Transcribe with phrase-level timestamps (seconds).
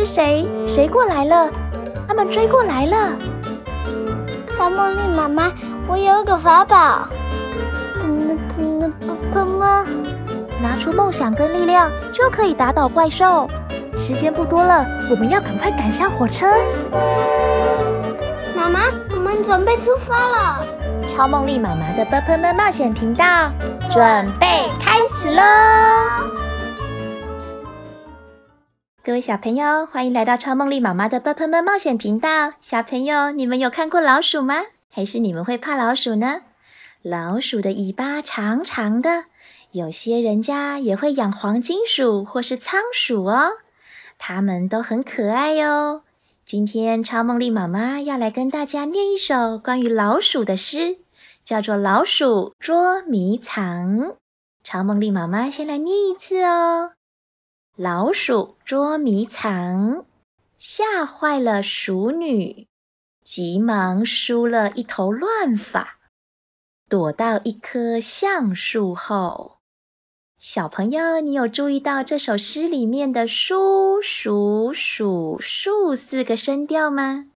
[0.00, 0.48] 是谁？
[0.66, 1.50] 谁过来了？
[2.08, 3.12] 他们追过来了。
[4.56, 5.52] 超梦莉妈妈，
[5.86, 7.06] 我有个法宝，
[8.00, 8.90] 真的真的？
[10.62, 13.46] 拿出梦想跟力量，就可以打倒怪兽。
[13.94, 16.46] 时间不多了，我们要赶快赶上火车。
[18.56, 18.80] 妈妈，
[19.10, 20.64] 我们准备出发了。
[21.06, 23.50] 超梦丽妈妈的“啵喷们”冒险频道，
[23.90, 24.46] 准备
[24.80, 26.29] 开始喽！
[29.02, 32.52] 各位小朋友，欢迎来到超梦丽妈妈的“啵喷们”冒险频道。
[32.60, 34.56] 小朋友，你们有看过老鼠吗？
[34.90, 36.42] 还是你们会怕老鼠呢？
[37.00, 39.24] 老鼠的尾巴长长的，
[39.70, 43.52] 有些人家也会养黄金鼠或是仓鼠哦，
[44.18, 46.02] 它们都很可爱哟。
[46.44, 50.98] 今天超梦丽妈妈要来跟大家念一首关于老鼠的诗，
[51.42, 53.96] 叫做《老鼠捉迷藏》。
[54.62, 56.92] 超梦丽妈妈先来念一次哦。
[57.76, 60.04] 老鼠捉迷藏，
[60.58, 62.66] 吓坏了鼠女，
[63.22, 65.98] 急忙梳了一头乱发，
[66.88, 69.58] 躲到一棵橡树后。
[70.38, 77.30] 小朋友，你有注意到这首诗里面的“书”、“鼠”、“鼠”、“树”四个声调吗？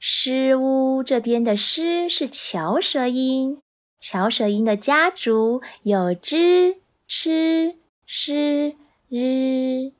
[0.00, 3.60] 诗屋这边的“诗”是翘舌音，
[4.00, 8.74] 翘舌音的家族有吱、吃、诗。
[9.12, 9.90] 日，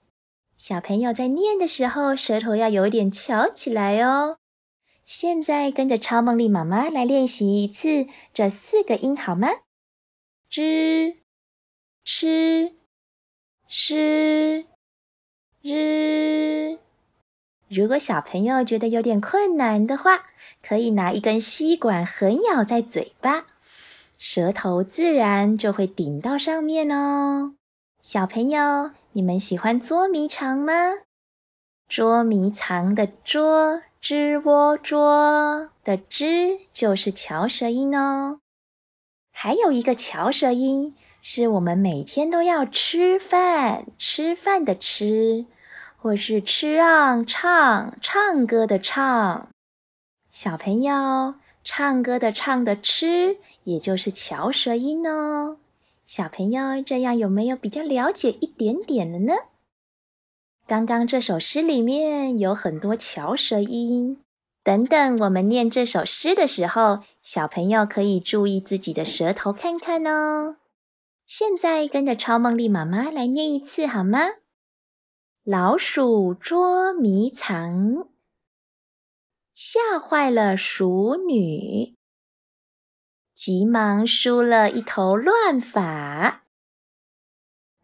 [0.56, 4.38] 小朋友在念的时候，舌头要有点翘起来哦。
[5.04, 9.48] 现在跟着超梦莉妈妈来练习一次这四个音，好吗？
[10.48, 11.16] 知、
[12.04, 12.76] 吃、
[13.66, 14.66] 诗、
[15.60, 16.78] 日。
[17.68, 20.26] 如果小朋友觉得有点困难的话，
[20.62, 23.46] 可以拿一根吸管横咬在嘴巴，
[24.16, 27.56] 舌头自然就会顶到上面哦。
[28.02, 30.72] 小朋友，你们喜欢捉迷藏吗？
[31.86, 38.40] 捉迷藏的“捉”吱窝捉的“吱”就是翘舌音哦。
[39.30, 45.44] 还有一个翘舌音，是我们每天都要吃饭吃饭的“吃”，
[45.98, 49.50] 或是吃让唱唱歌的“唱”。
[50.32, 55.58] 小朋友，唱歌的“唱”的“吃”，也就是翘舌音哦。
[56.10, 59.32] 小朋友，这样有没有比较了解一点点了呢？
[60.66, 64.20] 刚刚这首诗里面有很多翘舌音，
[64.64, 70.56] 等等，我们念这首诗的时候，小朋友可以注意自己的舌头看看哦。
[71.26, 74.18] 现在跟着超梦丽妈妈来念一次好吗？
[75.44, 78.08] 老鼠捉迷藏，
[79.54, 81.94] 吓坏了鼠女。
[83.42, 86.42] 急忙梳了一头乱发，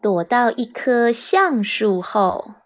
[0.03, 2.57] 躲到一棵橡树后。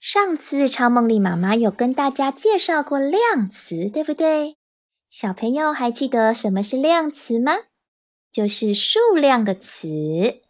[0.00, 4.56] 上次超梦莉妈妈有跟大家介绍过量词，对不对？
[5.10, 7.52] 小朋友还记得什么是量词吗？
[8.32, 10.40] 就是数量的词。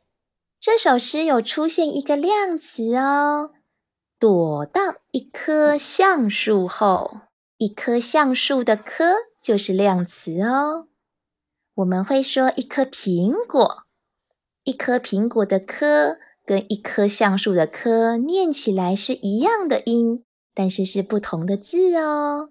[0.61, 3.51] 这首诗有出现一个量词哦，
[4.21, 7.23] 躲到一棵橡树后，
[7.57, 10.87] 一棵橡树的“棵”就是量词哦。
[11.81, 13.85] 我们会说一颗苹果，
[14.65, 22.51] 一颗苹果的“颗”跟一棵橡树的“棵”念起来是一样的音，但是是不同的字哦。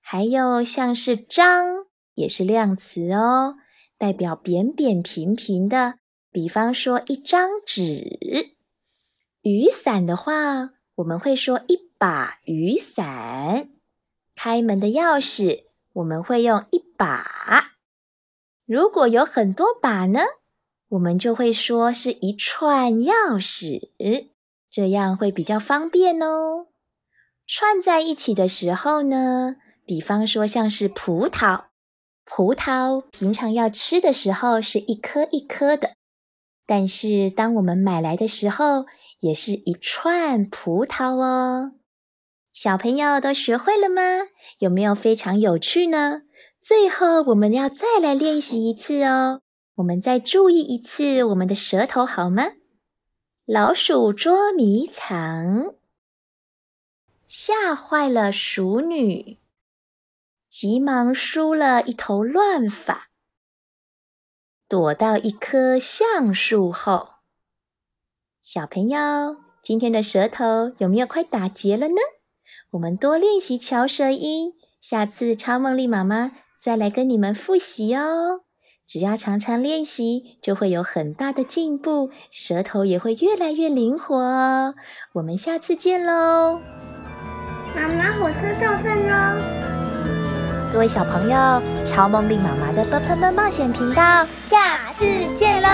[0.00, 3.56] 还有像是“张”也是量词哦，
[3.98, 5.96] 代表扁扁平平的。
[6.32, 8.54] 比方说一张纸。
[9.42, 13.68] 雨伞的话，我们会说一把雨伞。
[14.34, 17.69] 开门的钥匙，我们会用一把。
[18.70, 20.20] 如果有很多把呢，
[20.90, 23.88] 我们就会说是一串钥匙，
[24.70, 26.68] 这样会比较方便哦。
[27.48, 31.64] 串在一起的时候呢，比方说像是葡萄，
[32.24, 35.94] 葡萄平常要吃的时候是一颗一颗的，
[36.64, 38.86] 但是当我们买来的时候，
[39.18, 41.72] 也是一串葡萄哦。
[42.52, 44.28] 小朋友都学会了吗？
[44.60, 46.22] 有没有非常有趣呢？
[46.60, 49.40] 最后，我们要再来练习一次哦。
[49.76, 52.52] 我们再注意一次我们的舌头，好吗？
[53.46, 55.74] 老鼠捉迷藏，
[57.26, 59.38] 吓坏了鼠女，
[60.50, 63.08] 急忙梳了一头乱发，
[64.68, 67.14] 躲到一棵橡树后。
[68.42, 71.96] 小朋友，今天的舌头有没有快打结了呢？
[72.72, 76.32] 我们多练习翘舌音，下次超梦莉妈妈。
[76.62, 78.42] 再来跟你们复习哦！
[78.86, 84.74] 只要常常练习，就会有很大的进步，舌头也会越来越灵活哦。
[85.14, 86.60] 我们下次见喽！
[87.74, 89.42] 妈妈，火车到站喽！
[90.70, 95.04] 各位小朋友，超梦丽妈妈的“啵喷喷”冒险频道，下次
[95.34, 95.68] 见喽！